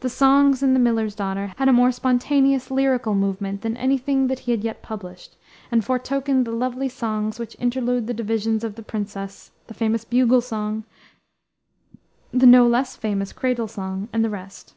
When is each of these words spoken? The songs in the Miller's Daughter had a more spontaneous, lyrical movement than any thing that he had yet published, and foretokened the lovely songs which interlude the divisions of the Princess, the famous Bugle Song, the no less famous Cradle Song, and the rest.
The 0.00 0.08
songs 0.08 0.62
in 0.62 0.72
the 0.72 0.78
Miller's 0.80 1.14
Daughter 1.14 1.52
had 1.58 1.68
a 1.68 1.74
more 1.74 1.92
spontaneous, 1.92 2.70
lyrical 2.70 3.14
movement 3.14 3.60
than 3.60 3.76
any 3.76 3.98
thing 3.98 4.28
that 4.28 4.38
he 4.38 4.50
had 4.50 4.64
yet 4.64 4.80
published, 4.80 5.36
and 5.70 5.84
foretokened 5.84 6.46
the 6.46 6.52
lovely 6.52 6.88
songs 6.88 7.38
which 7.38 7.54
interlude 7.60 8.06
the 8.06 8.14
divisions 8.14 8.64
of 8.64 8.76
the 8.76 8.82
Princess, 8.82 9.50
the 9.66 9.74
famous 9.74 10.06
Bugle 10.06 10.40
Song, 10.40 10.84
the 12.30 12.46
no 12.46 12.66
less 12.66 12.96
famous 12.96 13.30
Cradle 13.34 13.68
Song, 13.68 14.08
and 14.10 14.24
the 14.24 14.30
rest. 14.30 14.72